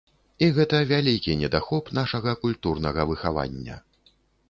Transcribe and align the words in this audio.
І 0.45 0.47
гэта 0.55 0.79
вялікі 0.91 1.35
недахоп 1.43 1.93
нашага 1.99 2.37
культурнага 2.47 3.01
выхавання. 3.15 3.83